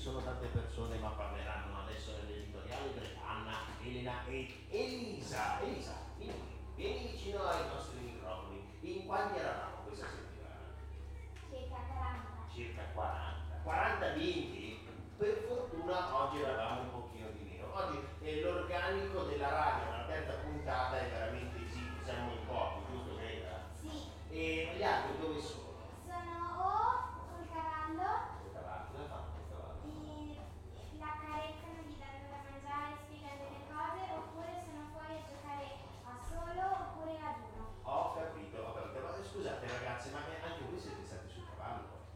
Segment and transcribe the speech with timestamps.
[0.00, 5.60] sono tante persone, ma parleranno adesso nell'editoriale per Anna, Elena e Elisa.
[5.60, 6.34] Elisa, vieni,
[6.74, 8.78] vieni vicino ai nostri microfoni.
[8.80, 10.72] In quanti eravamo questa settimana?
[11.50, 12.52] Circa 40.
[12.52, 13.56] Circa 40.
[13.62, 14.88] 40 vinti?
[15.18, 17.74] Per fortuna oggi eravamo un pochino di meno.
[17.74, 23.16] Oggi eh, l'organico della radio, la terza puntata è veramente sì, siamo in pochi, giusto
[23.16, 23.60] Greta?
[23.82, 25.68] Sì, E gli altri dove sono?
[26.08, 26.72] sono o
[27.36, 29.78] sul cavallo Il cavallo, cosa fa il cavallo?
[29.84, 35.66] e la carezzano, gli danno da mangiare, spiegano delle cose, oppure sono fuori a giocare
[36.08, 37.64] a solo oppure ad uno.
[37.84, 38.98] Ho capito, ho capito.
[39.04, 42.08] Ma scusate ragazzi, ma che anche voi siete stati sul cavallo?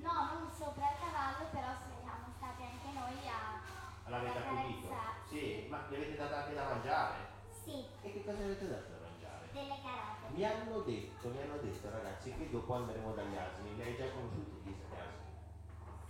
[0.00, 3.62] No, non sopra il cavallo, però siamo stati anche noi a
[4.10, 4.88] L'avete accudito?
[4.92, 5.12] accarezzare.
[5.24, 7.16] Sì, ma gli avete dato anche da mangiare?
[7.48, 9.48] Sì, E che cosa avete dato da mangiare?
[9.52, 10.34] delle carote.
[10.34, 13.74] Mi hanno detto, mi hanno detto ragazzi che dopo andremo dagli asini.
[13.76, 15.32] Li hai già conosciuti gli asini?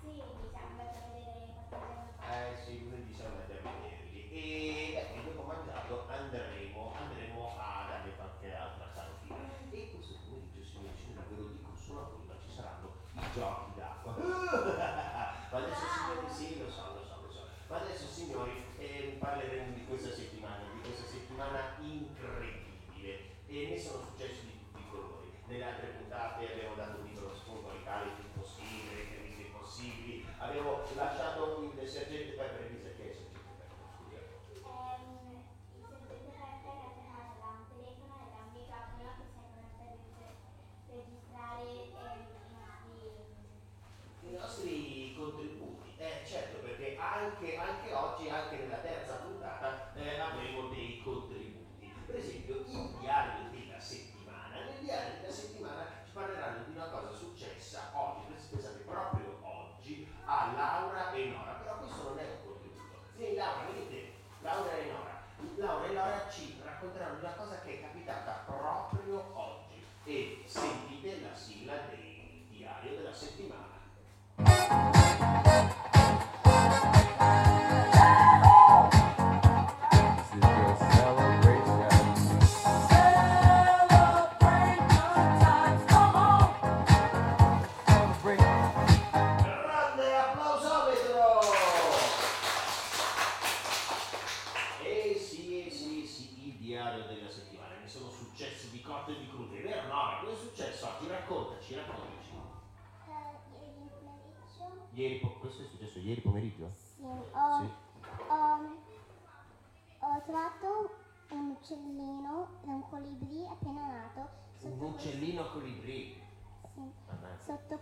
[0.01, 2.25] Sì, diciamo da vedere qualche giorno fa.
[2.35, 4.21] Eh sì, lunedì siamo andati a vederli.
[4.31, 4.94] E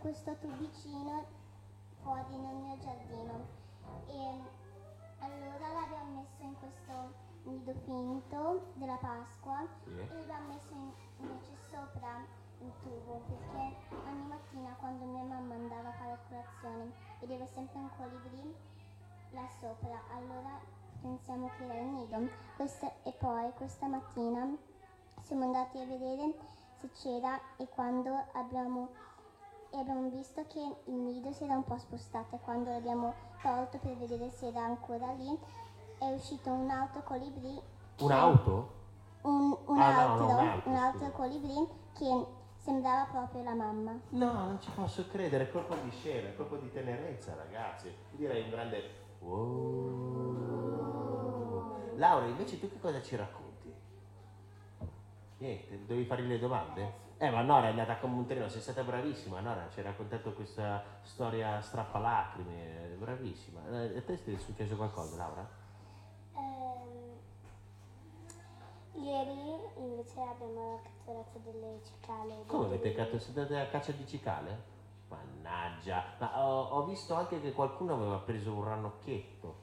[0.02, 1.24] questo tubicino
[2.02, 3.46] fuori nel mio giardino.
[4.06, 4.40] E
[5.20, 7.14] allora l'abbiamo messo in questo
[7.44, 9.90] nido finto della Pasqua Sì.
[9.90, 12.24] e l'abbiamo messo in- invece sopra
[12.58, 13.76] il tubo perché
[14.08, 18.54] ogni mattina quando mia mamma andava a fare colazione vedeva sempre un colibrì
[19.30, 20.60] là sopra, allora
[21.00, 22.28] pensiamo che era il nido.
[22.56, 24.56] Questa- e poi questa mattina
[25.22, 26.34] siamo andati a vedere
[26.78, 28.88] se c'era e quando abbiamo,
[29.78, 33.96] abbiamo visto che il nido si era un po' spostato e quando l'abbiamo tolto per
[33.96, 35.36] vedere se era ancora lì
[35.98, 37.60] è uscito un altro colibrì
[38.00, 38.70] Un'auto?
[39.22, 42.26] un, un Ah, no, no, altro, un altro, un altro colibrì che
[42.56, 43.98] sembrava proprio la mamma.
[44.10, 47.92] No, non ci posso credere, è colpo di scena, è colpo di tenerezza, ragazzi.
[48.10, 48.82] Direi un grande
[49.20, 50.40] wow.
[51.96, 53.72] Laura, invece tu che cosa ci racconti?
[55.38, 56.92] Niente, dovevi fargli le domande?
[57.22, 60.32] Eh, ma Nora è andata come un treno, sei stata bravissima, Nora, ci hai raccontato
[60.32, 63.60] questa storia strappalacrime, bravissima.
[63.70, 65.48] Eh, A te è successo qualcosa, Laura?
[66.34, 67.12] Ehm,
[69.04, 72.42] ieri invece abbiamo catturato delle cicale.
[72.46, 73.20] Come avete catto?
[73.20, 74.62] Siete andati a caccia di cicale?
[75.06, 79.54] Mannaggia, ma ho, ho visto anche che qualcuno aveva preso un ranocchietto.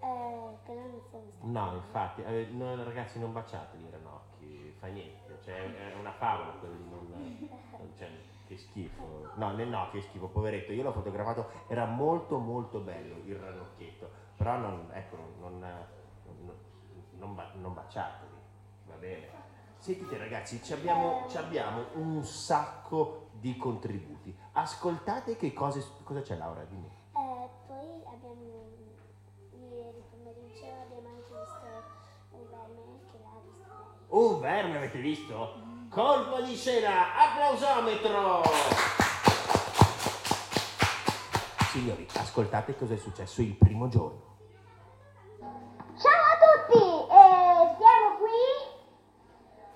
[0.00, 1.46] Eh, quello non è visto.
[1.46, 6.50] No, infatti, eh, no, ragazzi non baciate i ranocchi, fa niente, cioè è una favola
[6.58, 8.10] quello lì, non, cioè,
[8.48, 9.30] che schifo.
[9.36, 14.56] No, no, che schifo, poveretto, io l'ho fotografato, era molto molto bello il ranocchietto, però
[14.56, 16.52] non, ecco, non, non,
[17.12, 18.32] non, non baciateli,
[18.86, 19.44] va bene.
[19.78, 24.36] Sentite ragazzi, ci abbiamo, ci abbiamo un sacco di contributi.
[24.52, 26.90] Ascoltate che cose, cosa c'è Laura, dimmi.
[27.14, 28.66] Eh, poi abbiamo
[29.52, 31.94] ieri pomeriggio abbiamo anche visto
[32.30, 33.96] un verme che l'ha visto lei.
[34.16, 35.60] Un verme avete visto?
[35.90, 38.40] Colpo di scena, applausometro!
[41.68, 44.38] Signori, ascoltate cosa è successo il primo giorno.
[46.00, 46.80] Ciao a tutti!
[46.80, 48.40] Eh, siamo qui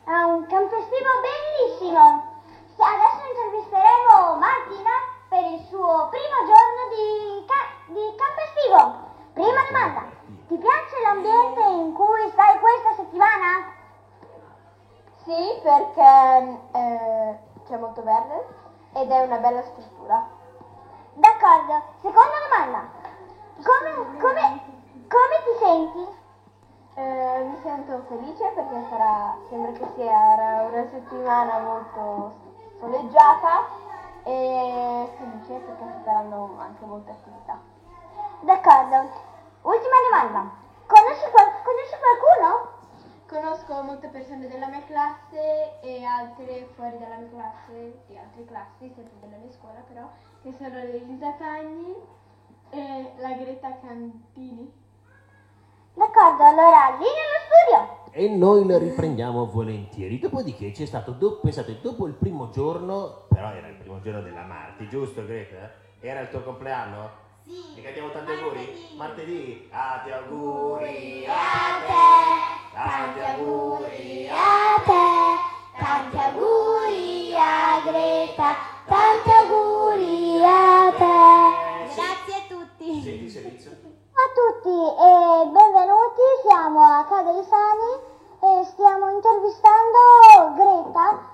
[0.04, 2.40] a un campo estivo bellissimo.
[2.64, 4.96] Sì, Adesso intervisteremo Martina
[5.28, 8.80] per il suo primo giorno di, ca- di campo estivo.
[9.34, 10.08] Prima domanda,
[10.48, 13.76] ti piace l'ambiente in cui stai questa settimana?
[15.24, 18.46] Sì, perché eh, c'è molto verde
[18.94, 20.26] ed è una bella struttura.
[21.12, 22.88] D'accordo, seconda domanda,
[23.62, 24.60] come, come,
[25.06, 26.08] come ti senti?
[26.94, 32.32] Eh, mi sento felice perché sarà, sembra che sia una settimana molto
[32.80, 33.66] soleggiata
[34.24, 36.46] e felice perché ci saranno
[36.80, 37.60] anche molte attività.
[38.40, 39.10] D'accordo,
[39.62, 40.50] ultima domanda,
[40.86, 42.78] conosci, qual- conosci qualcuno?
[43.28, 48.92] Conosco molte persone della mia classe e altre fuori dalla mia classe, di altre classi,
[48.94, 50.08] sempre della mia scuola però,
[50.42, 51.94] che sono Elisa Cagni
[52.70, 54.72] e la Greta Cantini.
[55.94, 57.98] D'accordo, allora linea allo studio.
[58.12, 60.18] E noi le riprendiamo volentieri.
[60.18, 64.42] Dopodiché c'è stato, do- pensate, dopo il primo giorno, però era il primo giorno della
[64.42, 65.88] Marti, giusto Greta?
[66.00, 67.10] Era il tuo compleanno?
[67.44, 67.74] Sì.
[67.74, 68.94] Ti cantiamo tanti auguri?
[68.96, 69.68] Martedì.
[69.70, 72.72] Tanti auguri a te.
[72.72, 75.36] Tanti auguri a te,
[75.78, 78.54] tanti auguri a Greta,
[78.86, 81.94] tanti auguri a te.
[81.94, 83.02] Grazie a tutti!
[83.02, 83.70] Senti il servizio?
[83.70, 87.92] Ciao a tutti e benvenuti, siamo a Caderi Sani
[88.40, 89.98] e stiamo intervistando
[90.54, 91.28] Greta.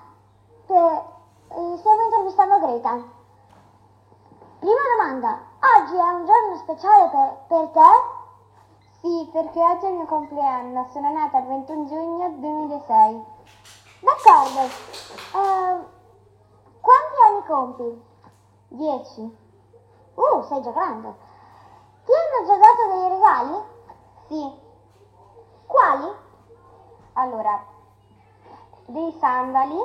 [0.67, 3.15] eh, stiamo intervistando Greta.
[4.59, 5.39] Prima domanda,
[5.77, 8.99] oggi è un giorno speciale per, per te?
[9.01, 13.25] Sì, perché oggi è il mio compleanno, sono nata il 21 giugno 2006.
[14.01, 14.59] D'accordo.
[15.35, 15.85] Ehm,
[16.81, 18.03] quanti anni compi?
[18.69, 19.37] 10.
[20.15, 21.15] Uh, sei già grande.
[22.03, 23.63] Ti hanno già dato dei regali?
[24.27, 24.65] Sì,
[25.67, 26.11] Quali?
[27.13, 27.63] allora,
[28.85, 29.77] dei sandali,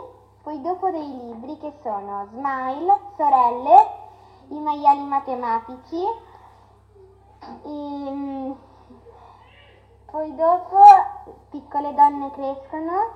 [0.42, 4.01] poi dopo dei libri che sono Smile, Sorelle,
[4.48, 6.04] i maiali matematici,
[7.64, 8.56] ehm,
[10.10, 10.78] poi dopo
[11.50, 13.12] Piccole donne crescono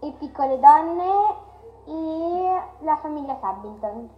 [0.00, 1.50] e Piccole donne
[1.86, 4.08] e la famiglia Sabbington.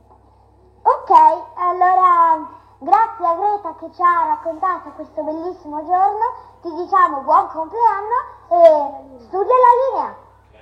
[0.83, 1.11] Ok,
[1.57, 2.47] allora
[2.79, 6.53] grazie a Greta che ci ha raccontato questo bellissimo giorno.
[6.61, 10.17] Ti diciamo buon compleanno e studia la linea.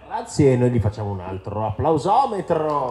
[0.06, 2.90] Grazie, noi gli facciamo un altro applausometro.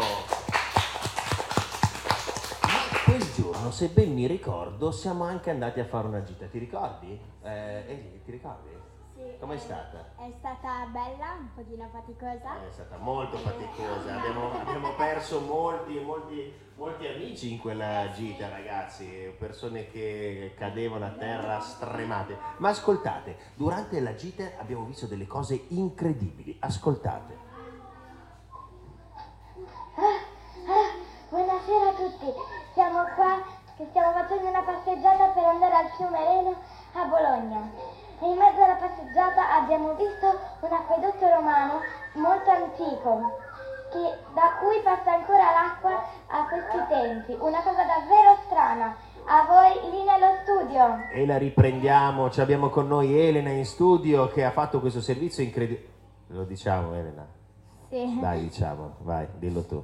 [3.60, 7.19] Ma se ben mi ricordo, siamo anche andati a fare una gita, ti ricordi?
[7.41, 8.69] Eh, Eli, ti ricordi?
[9.15, 9.37] Sì.
[9.39, 10.13] Com'è stata?
[10.17, 12.67] È stata bella, un pochino faticosa.
[12.67, 19.33] È stata molto faticosa, abbiamo, abbiamo perso molti, molti, molti amici in quella gita ragazzi,
[19.37, 22.37] persone che cadevano a terra stremate.
[22.57, 27.49] Ma ascoltate, durante la gita abbiamo visto delle cose incredibili, ascoltate.
[31.29, 32.31] Buonasera a tutti,
[32.73, 36.53] siamo qua che stiamo facendo una passeggiata per andare al fiume Reno
[36.93, 37.61] a Bologna.
[38.21, 40.27] E in mezzo alla passeggiata abbiamo visto
[40.61, 41.81] un acquedotto romano
[42.13, 43.39] molto antico,
[43.89, 45.97] che- da cui passa ancora l'acqua
[46.27, 47.33] a questi tempi.
[47.39, 48.95] Una cosa davvero strana.
[49.25, 51.09] A voi lì nello studio.
[51.11, 55.43] E la riprendiamo, ci abbiamo con noi Elena in studio che ha fatto questo servizio
[55.43, 55.89] incredibile.
[56.27, 57.25] Lo diciamo Elena?
[57.89, 58.19] Sì.
[58.19, 59.83] Dai diciamo, vai, dillo tu.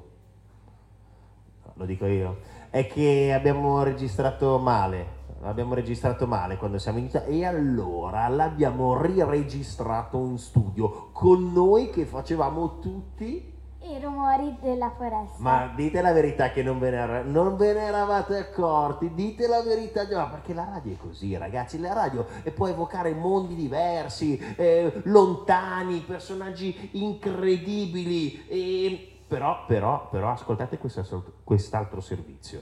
[1.73, 2.37] Lo dico io.
[2.69, 5.15] È che abbiamo registrato male.
[5.43, 12.05] Abbiamo registrato male quando siamo iniziati e allora l'abbiamo riregistrato in studio con noi che
[12.05, 15.35] facevamo tutti I rumori della foresta.
[15.37, 19.47] ma dite la verità che non ve ne, era- non ve ne eravate accorti, dite
[19.47, 23.55] la verità, no, perché la radio è così ragazzi, la radio eh, può evocare mondi
[23.55, 30.79] diversi, eh, lontani, personaggi incredibili, e- però, però, però ascoltate
[31.43, 32.61] quest'altro servizio.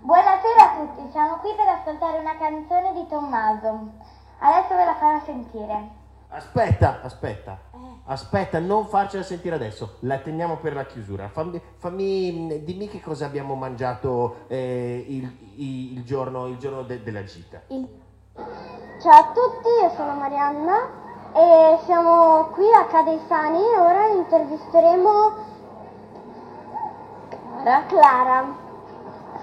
[0.00, 3.92] Buonasera a tutti, siamo qui per ascoltare una canzone di Tommaso.
[4.38, 5.98] Adesso ve la farò sentire.
[6.28, 7.58] Aspetta, aspetta,
[8.04, 11.28] aspetta, non farcela sentire adesso, la teniamo per la chiusura.
[11.28, 17.02] Fammi, fammi- dimmi che cosa abbiamo mangiato eh, il, il- il giorno, il giorno de-
[17.02, 17.62] della gita.
[17.66, 20.99] Ciao a tutti, io sono Marianna
[21.32, 25.10] e siamo qui a Cadesani e ora intervisteremo
[27.62, 28.44] Clara, Clara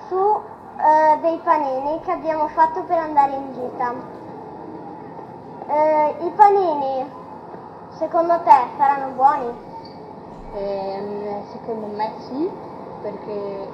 [0.08, 3.94] su eh, dei panini che abbiamo fatto per andare in gita.
[5.68, 7.10] Eh, I panini,
[7.98, 9.56] secondo te, saranno buoni?
[10.54, 12.50] Ehm, secondo me sì,
[13.02, 13.70] perché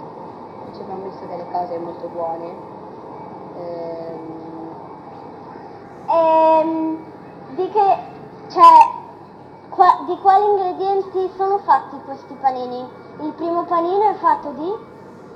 [0.73, 2.55] ci abbiamo visto delle cose molto buone.
[3.57, 4.33] Ehm,
[6.13, 7.12] Ehm,
[7.55, 7.97] di che,
[8.49, 8.89] cioè,
[9.69, 12.85] qua- di quali ingredienti sono fatti questi panini?
[13.21, 14.91] Il primo panino è fatto di?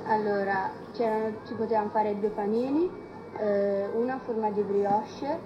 [0.07, 2.89] allora, ci potevamo fare due panini,
[3.38, 5.39] eh, una a forma di brioche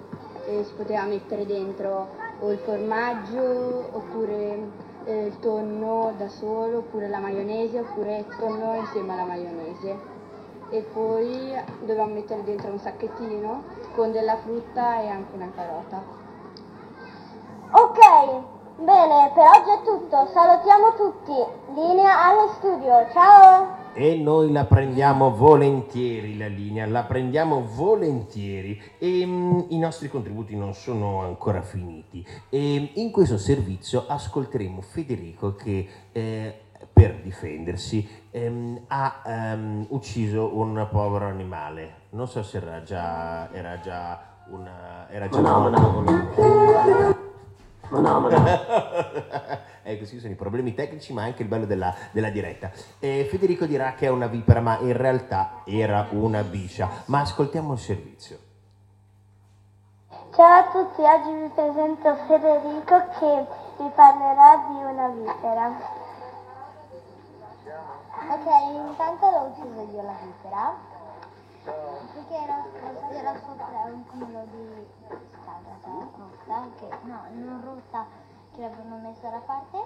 [0.46, 2.08] e si poteva mettere dentro
[2.40, 4.58] o il formaggio oppure
[5.04, 10.10] eh, il tonno da solo oppure la maionese oppure il tonno insieme alla maionese.
[10.70, 13.62] E poi dovevamo mettere dentro un sacchettino
[13.94, 16.21] con della frutta e anche una carota.
[18.22, 18.44] Ok,
[18.84, 20.28] bene, per oggi è tutto.
[20.32, 21.34] Salutiamo tutti.
[21.74, 23.08] Linea allo studio.
[23.12, 23.80] Ciao!
[23.94, 30.54] E noi la prendiamo volentieri la linea, la prendiamo volentieri e mm, i nostri contributi
[30.54, 32.24] non sono ancora finiti.
[32.48, 36.60] E in questo servizio ascolteremo Federico che eh,
[36.92, 41.94] per difendersi ehm, ha ehm, ucciso un povero animale.
[42.10, 45.08] Non so se era già, era già una...
[45.10, 47.20] Era già
[49.82, 52.70] ecco, questi sono i problemi tecnici, ma anche il bello della, della diretta.
[52.98, 56.88] Eh, Federico dirà che è una vipera, ma in realtà era una biscia.
[57.06, 58.38] Ma ascoltiamo il servizio.
[60.34, 63.46] Ciao a tutti, oggi vi presento Federico che
[63.78, 66.00] vi parlerà di una vipera.
[68.30, 70.91] Ok, intanto l'ho ucciso io la vipera
[71.64, 72.64] perché era,
[73.10, 74.86] era sopra un cumulo di
[75.28, 75.76] strada
[76.16, 78.06] rotta, che, no, non rotta,
[78.52, 79.78] che l'avevano messa da parte,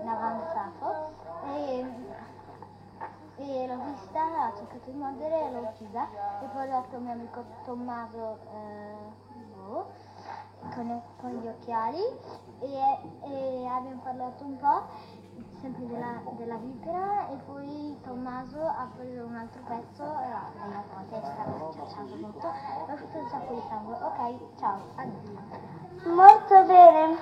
[0.00, 1.12] in avanzato
[1.46, 1.86] e,
[3.36, 6.08] e l'ho vista, ha cercato di mordere e l'ho uccisa
[6.42, 9.22] e poi ho dato mio amico Tommaso eh,
[10.74, 12.02] con, con gli occhiali
[12.60, 14.82] e, e abbiamo parlato un po'
[15.64, 20.94] sempre della, della vipera e poi Tommaso ha preso un altro pezzo e l'ha tagliato
[20.94, 23.94] la testa, l'ha schiacciato tutto e ha fatto un sacco di sangue.
[23.94, 26.12] Ok, ciao, addio.
[26.14, 27.16] Molto bene.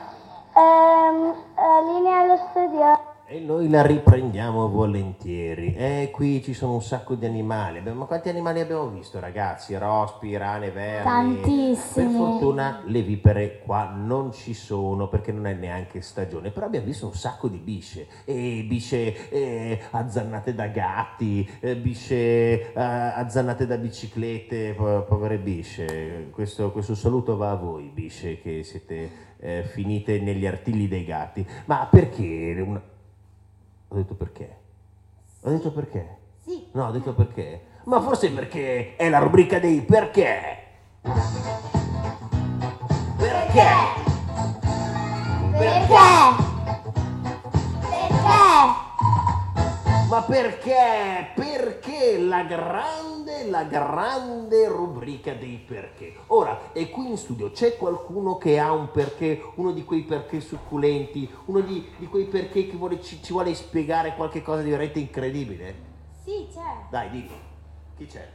[1.84, 3.11] linea allo studio.
[3.32, 5.74] E noi la riprendiamo volentieri.
[5.74, 7.80] E qui ci sono un sacco di animali.
[7.80, 9.74] Ma quanti animali abbiamo visto, ragazzi?
[9.74, 11.02] Rospi, rane, vermi.
[11.02, 12.08] Tantissimi.
[12.08, 16.50] Per fortuna le vipere qua non ci sono perché non è neanche stagione.
[16.50, 18.06] Però abbiamo visto un sacco di bisce.
[18.26, 26.28] E bisce eh, azzannate da gatti, eh, bisce eh, azzannate da biciclette, po- povere bisce.
[26.30, 29.10] Questo, questo saluto va a voi, bisce, che siete
[29.40, 31.46] eh, finite negli artigli dei gatti.
[31.64, 32.62] Ma perché?
[32.66, 32.90] una-
[33.92, 34.56] ho detto perché?
[35.42, 36.16] Ho detto perché?
[36.46, 36.66] Sì.
[36.72, 37.66] No, ho detto perché?
[37.84, 40.40] Ma forse perché è la rubrica dei perché.
[43.18, 43.68] Perché?
[45.58, 45.58] Perché?
[45.58, 46.42] Perché?
[50.12, 51.30] Ma perché?
[51.34, 56.12] Perché la grande, la grande rubrica dei perché.
[56.26, 60.40] Ora, e qui in studio c'è qualcuno che ha un perché, uno di quei perché
[60.40, 64.68] succulenti, uno di, di quei perché che vuole- ci, ci vuole spiegare qualche cosa di
[64.68, 65.74] veramente incredibile?
[66.22, 66.88] Sì, c'è.
[66.90, 67.40] Dai, dimmi.
[67.96, 68.28] Chi c'è?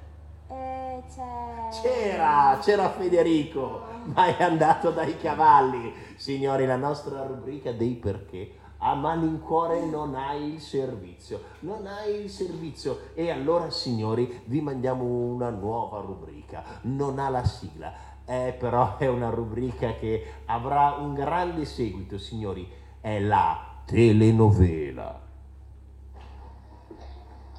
[0.50, 1.80] Eh, c'è.
[1.84, 3.84] C'era, c'era Federico,
[4.16, 5.94] ma è andato dai cavalli.
[6.16, 12.30] Signori, la nostra rubrica dei perché a malincuore non hai il servizio, non hai il
[12.30, 17.94] servizio e allora signori vi mandiamo una nuova rubrica, non ha la sigla,
[18.26, 22.70] eh, però è una rubrica che avrà un grande seguito signori,
[23.02, 25.22] è la telenovela.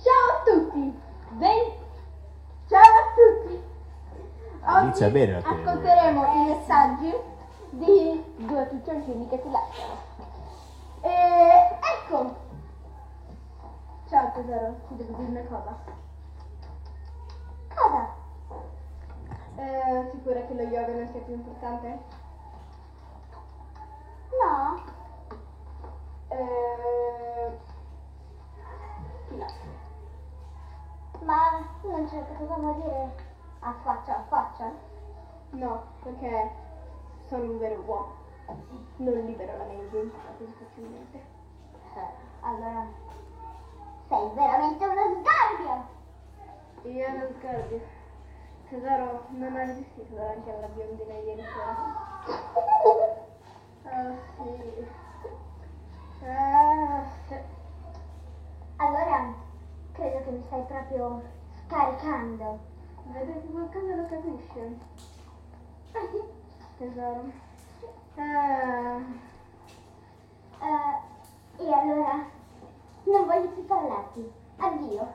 [0.03, 0.93] Ciao a tutti!
[1.33, 1.73] Ben...
[2.69, 3.67] Ciao a tutti!
[4.83, 5.71] Inizia bene la telenovela.
[5.71, 7.15] ascolteremo i messaggi
[7.71, 10.18] di due piccioncini che si lasciano.
[11.01, 12.35] E ecco!
[14.09, 15.77] Ciao tesoro, ti devo dire una cosa.
[17.75, 18.15] Cosa?
[19.57, 21.99] Eh, sicura che lo yoga non sia più importante?
[24.41, 24.83] No.
[26.29, 27.59] Eh...
[29.37, 29.77] Lascio.
[31.21, 33.15] Ma non c'è cosa vuol dire
[33.61, 34.73] a faccia a faccia?
[35.51, 36.51] No, perché
[37.29, 38.18] sono un vero uomo.
[38.97, 41.19] Non libero la mia identità così facilmente.
[41.95, 42.87] Eh, allora.
[44.09, 45.97] Sei veramente uno sgarbio!
[46.91, 47.81] Io non scordi.
[48.71, 51.77] Tesoro, non ho resistito davanti alla biondina ieri sera.
[53.85, 54.87] Oh sì.
[56.25, 57.35] Ah, sì.
[58.77, 59.35] Allora,
[59.93, 61.23] credo che mi stai proprio
[61.67, 62.59] scaricando.
[63.05, 64.79] Vedo che qualcosa lo capisce.
[66.79, 67.48] Tesoro.
[68.19, 68.99] Ah,
[70.61, 72.27] Eh, e allora?
[73.05, 74.29] Non voglio più parlarti.
[74.57, 75.07] Addio.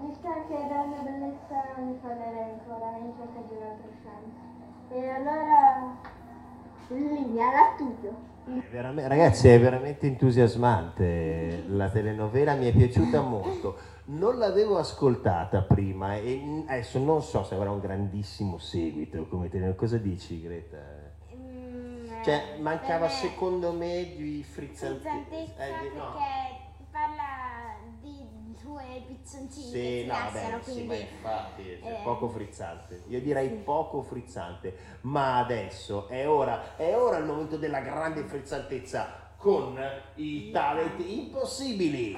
[0.00, 4.94] Mi sa che della mia bellezza ne parlerei ancora in cerca di un'altra chance.
[4.94, 5.96] E allora,
[6.88, 8.30] linea alla studio.
[8.70, 11.64] Veramente- ragazzi, è veramente entusiasmante.
[11.68, 13.76] La telenovela mi è piaciuta molto.
[14.06, 19.48] Non l'avevo ascoltata prima e mm, adesso non so se avrà un grandissimo seguito come
[19.48, 19.78] telenovela.
[19.78, 21.01] Cosa dici, Greta?
[22.24, 26.12] Cioè, eh, mancava secondo me di frizzante- frizzantezza eh, di- no.
[26.12, 28.26] perché parla di
[28.62, 30.86] due pizzoncini che Sì, si no, vabbè, sì, quindi...
[30.86, 33.02] ma infatti cioè, eh, poco frizzante.
[33.08, 39.20] Io direi poco frizzante, ma adesso è ora, è ora il momento della grande frizzantezza
[39.36, 39.76] con
[40.14, 42.16] i talent impossibili.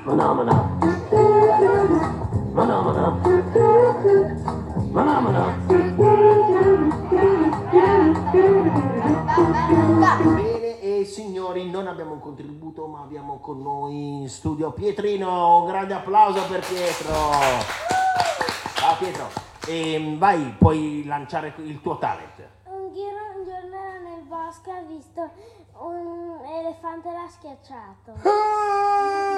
[9.05, 15.59] Bene, e signori, non abbiamo un contributo, ma abbiamo con noi in studio Pietrino.
[15.59, 17.13] Un grande applauso per Pietro.
[18.75, 19.29] Ciao Pietro.
[19.67, 22.49] E vai, puoi lanciare il tuo talent.
[22.65, 23.77] Un ghiro un giorno
[24.09, 25.31] nel bosco ha visto
[25.81, 28.93] un elefante l'ha schiacciato.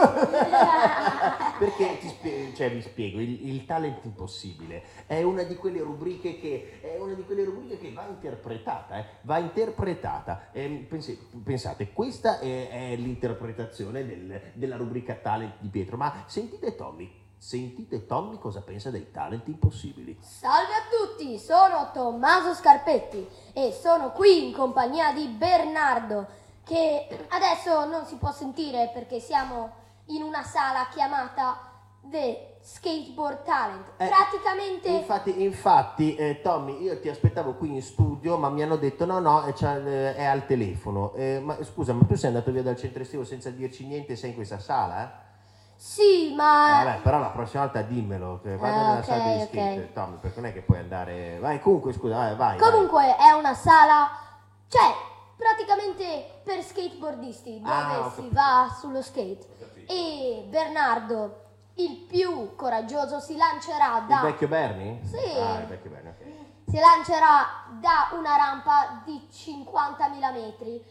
[1.59, 6.39] Perché ti spie- cioè, vi spiego, il, il talent impossibile è una di quelle rubriche
[6.39, 10.49] che, è una di quelle rubriche che va interpretata, eh, va interpretata.
[10.53, 16.75] Ehm, pensi- pensate, questa è, è l'interpretazione del- della rubrica talent di Pietro, ma sentite
[16.75, 20.17] Tommy, sentite Tommy cosa pensa dei talent impossibili.
[20.21, 27.87] Salve a tutti, sono Tommaso Scarpetti e sono qui in compagnia di Bernardo che adesso
[27.87, 31.59] non si può sentire perché siamo in una sala chiamata
[32.03, 33.93] The Skateboard Talent.
[33.97, 38.77] Eh, Praticamente Infatti, infatti eh, Tommy, io ti aspettavo qui in studio, ma mi hanno
[38.77, 41.13] detto no, no, è, eh, è al telefono.
[41.15, 44.31] Eh, ma scusa, ma tu sei andato via dal centro estivo senza dirci niente, sei
[44.31, 45.25] in questa sala, eh?
[45.79, 49.49] sì, ma Vabbè, però la prossima volta dimmelo, che vado nella ok, sala di ok.
[49.49, 51.39] skate, Tommy, perché non è che puoi andare...
[51.39, 52.59] Vai, comunque, scusa, vai, vai.
[52.59, 54.09] comunque è una sala,
[54.69, 54.95] cioè
[55.37, 59.75] praticamente per skateboardisti dove Ah, si va sullo skate.
[59.87, 61.45] E Bernardo,
[61.75, 65.01] il più coraggioso, si lancerà da Il vecchio Bernie?
[65.05, 65.39] Sì.
[65.39, 66.71] Ah, il vecchio Bernie, ok.
[66.71, 67.47] si lancerà
[67.81, 70.85] da una rampa di 50.000 metri,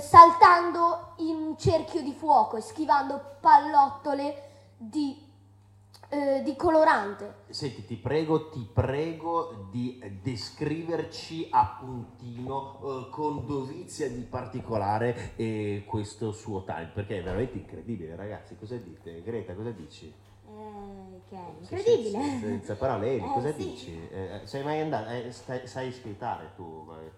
[0.00, 4.42] saltando in un cerchio di fuoco e schivando pallottole
[4.76, 5.27] di,
[6.10, 7.44] eh, di colorante.
[7.48, 15.84] Senti, ti prego, ti prego di descriverci a puntino, eh, con dovizia di particolare, eh,
[15.86, 18.56] questo suo talent, perché è veramente incredibile, ragazzi.
[18.58, 19.22] Cosa dite?
[19.22, 20.12] Greta, cosa dici?
[20.46, 22.38] Eh, che è incredibile.
[22.40, 23.56] senza parole, Eli, Eh, cosa sì.
[23.68, 24.08] dici?
[24.10, 25.10] Eh, sei mai andato?
[25.10, 26.84] eh, stai- sai skateare tu?
[26.86, 27.10] vai?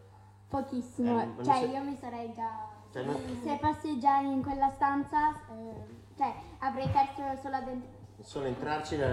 [0.49, 2.67] Pochissimo, Eh, cioè sei- io mi sarei già...
[2.93, 5.85] Cioè, non- Se fossi già in quella stanza, eh,
[6.17, 7.99] cioè avrei perso solo dentro...
[8.23, 9.07] Solo entrarci da-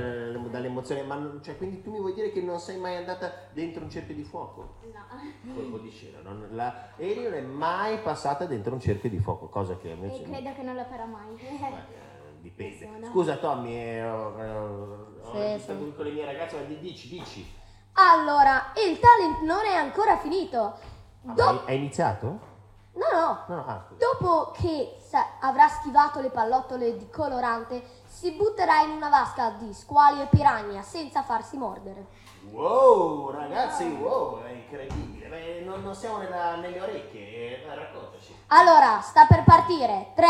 [0.49, 3.83] dall'emozione, ma non- cioè, quindi tu mi vuoi dire che non sei mai andata dentro
[3.83, 4.75] un cerchio di fuoco?
[4.93, 5.53] No.
[5.53, 9.47] Colpo di scena, non, la, Eli non è mai passata dentro un cerchio di fuoco,
[9.47, 10.23] cosa che invece...
[10.23, 11.35] E credo che non lo farò mai.
[11.39, 13.07] Eh, dipende.
[13.07, 15.93] Scusa Tommy, eh, ho, ho, ho Sì, sì.
[15.95, 17.45] con le mie ragazze, ma di- dici, dici.
[17.93, 20.77] Allora, il talent non è ancora finito.
[21.25, 22.55] Ah, Do- hai iniziato?
[22.97, 23.83] No, no, No, no, ah.
[23.97, 29.73] Dopo che sa- avrà schivato le pallottole di colorante, si butterà in una vasca di
[29.73, 32.05] squali e piranha senza farsi mordere.
[32.51, 35.27] Wow, ragazzi, wow, è incredibile.
[35.27, 38.35] Beh, non, non siamo nella- nelle orecchie, eh, raccontaci.
[38.47, 40.11] Allora, sta per partire.
[40.15, 40.29] 3,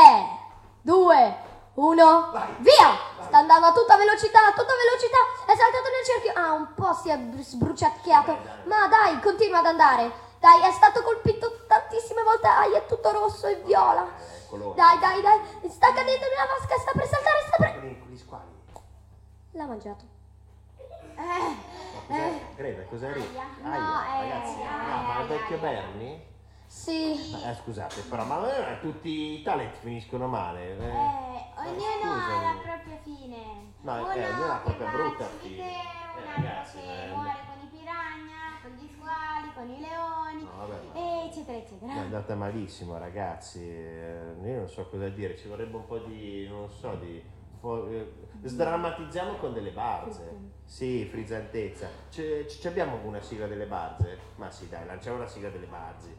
[0.81, 1.35] 2,
[1.75, 2.55] 1, Vai.
[2.59, 3.15] via!
[3.21, 5.51] Sta andando a tutta velocità, a tutta velocità.
[5.51, 6.33] È saltato nel cerchio.
[6.41, 8.31] Ah, un po' si è br- sbruciacchiato.
[8.31, 8.65] Dai, dai.
[8.65, 10.11] Ma dai, continua ad andare.
[10.39, 12.41] Dai, è stato colpito tantissime volte.
[12.47, 14.05] Dai, è tutto rosso e viola.
[14.05, 14.75] Eh, colore.
[14.75, 15.69] Dai, dai, dai.
[15.69, 17.99] Sta cadendo nella vasca, sta per saltare, sta per...
[17.99, 18.55] Con gli squali.
[19.51, 20.05] L'ha mangiato.
[22.07, 22.41] Cos'è?
[22.55, 23.07] Greta, cos'è?
[23.11, 23.43] Aia.
[23.63, 25.57] Aia, No, eh, ragazzi, no, ma il vecchio.
[25.57, 26.25] Bernie?
[26.67, 27.33] Sì.
[27.43, 30.77] Eh, scusate, però, ma eh, tutti i talent finiscono male.
[30.77, 30.85] eh.
[30.85, 30.89] Eh,
[31.57, 33.73] ognuno ha la propria fine.
[33.81, 35.63] No, eh, uno ognuno ha la propria brutta fine.
[35.63, 39.79] Eh, un altro ragazzi, che eh, muore con i piranha, con gli squali, con i
[39.79, 41.93] leoni, No, vabbè, ma- e eccetera, eccetera.
[41.93, 43.59] È andata malissimo, ragazzi.
[43.61, 46.47] eh, Io non so cosa dire, ci vorrebbe un po' di.
[46.47, 47.15] non so, di.
[47.19, 50.55] eh, sdrammatizziamo con delle barze.
[50.65, 51.87] Sì, frizzantezza.
[52.09, 54.17] C- c- abbiamo una sigla delle barze?
[54.35, 56.15] Ma sì, dai, lanciamo la sigla delle barze.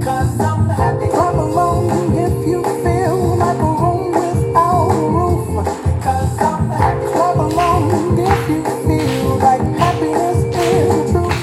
[0.00, 1.08] Cause I'm happy.
[1.08, 5.64] Clap along if you feel like a room without a roof.
[6.02, 7.12] Cause I'm happy.
[7.12, 11.40] Clap along if you feel like happiness is the truth.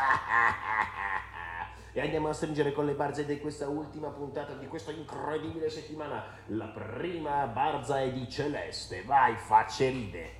[1.92, 6.22] E andiamo a stringere con le barze di questa ultima puntata di questa incredibile settimana.
[6.46, 9.02] La prima barza è di Celeste.
[9.02, 10.38] Vai, facce ride.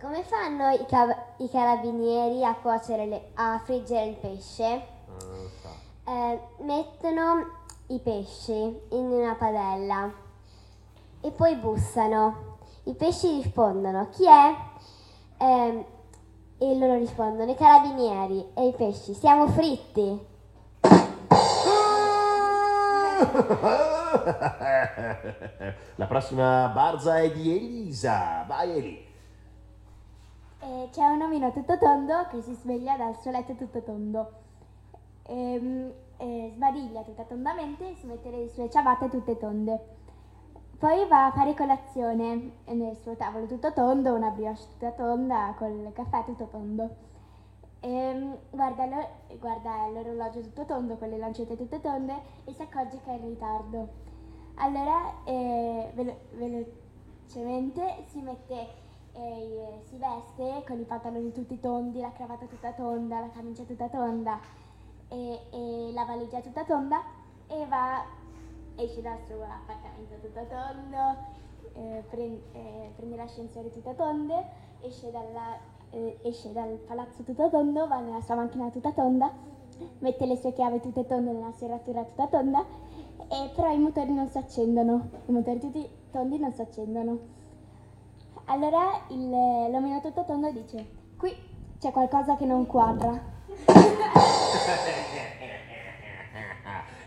[0.00, 4.86] Come fanno i, ca- i carabinieri a cuocere, le- a friggere il pesce?
[6.06, 10.12] Eh, mettono i pesci in una padella
[11.20, 12.56] e poi bussano.
[12.84, 14.54] I pesci rispondono chi è?
[15.38, 15.84] Ehm,
[16.70, 20.18] e loro rispondono i carabinieri e i pesci siamo fritti.
[25.96, 28.46] La prossima barza è di Elisa.
[28.48, 29.06] Vai Eli.
[30.60, 34.32] Eh, c'è un omino tutto tondo che si sveglia dal suo letto tutto tondo.
[35.26, 39.80] Ehm, eh, sbadiglia tutta tondamente, si mette le sue ciabatte tutte tonde.
[40.78, 45.54] Poi va a fare colazione e nel suo tavolo tutto tondo, una brioche tutta tonda
[45.56, 46.90] col caffè tutto tondo.
[47.80, 53.00] Ehm, guarda, l'or- guarda l'orologio tutto tondo con le lancette tutte tonde e si accorge
[53.04, 53.88] che è in ritardo.
[54.56, 58.68] Allora eh, velo- velocemente si mette,
[59.12, 63.88] eh, si veste con i pantaloni tutti tondi, la cravatta tutta tonda, la camicia tutta
[63.88, 64.38] tonda
[65.08, 67.02] e, e la valigia tutta tonda
[67.46, 68.04] e va,
[68.76, 71.16] esce dal suo appartamento tutto tondo,
[71.74, 74.34] eh, pren- eh, prende l'ascensore tutta tonde,
[74.82, 75.58] esce, dalla-
[75.90, 79.30] eh, esce dal palazzo tutto tondo, va nella sua macchina tutta tonda,
[79.98, 82.64] mette le sue chiavi tutte tonde nella serratura tutta tonda,
[83.28, 87.18] e però i motori non si accendono, i motori tutti tondi non si accendono.
[88.46, 89.30] Allora il-
[89.70, 91.34] l'omino tutto tondo dice, qui
[91.78, 93.10] c'è qualcosa che non quadra.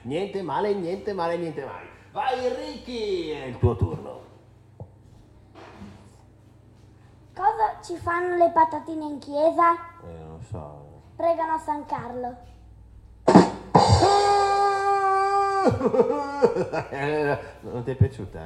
[0.07, 1.87] Niente male, niente male, niente male.
[2.13, 4.21] Vai Ricky, è il tuo turno.
[7.35, 9.73] Cosa ci fanno le patatine in chiesa?
[9.73, 11.01] Eh, non so.
[11.17, 12.37] Pregano a San Carlo.
[17.69, 18.39] non ti è piaciuta?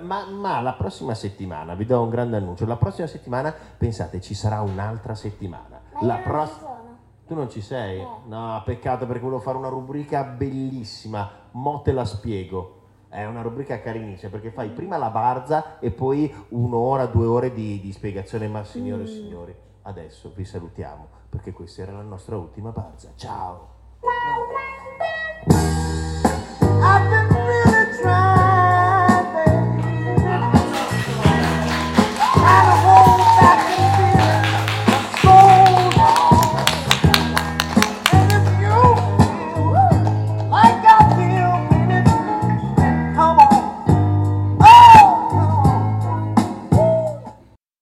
[0.00, 4.32] Ma, ma la prossima settimana, vi do un grande annuncio, la prossima settimana pensate ci
[4.32, 5.78] sarà un'altra settimana.
[5.92, 6.69] Ma La non pross- ci sono.
[7.30, 8.00] Tu non ci sei?
[8.00, 8.22] No.
[8.26, 12.78] no, peccato perché volevo fare una rubrica bellissima, mo te la spiego.
[13.08, 17.80] È una rubrica carinissima perché fai prima la barza e poi un'ora, due ore di,
[17.80, 18.48] di spiegazione.
[18.48, 19.08] Ma signore e mm.
[19.08, 23.12] signori, adesso vi salutiamo perché questa era la nostra ultima barza.
[23.14, 23.68] Ciao!